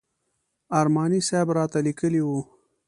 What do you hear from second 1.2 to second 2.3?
صاحب راته لیکلي و.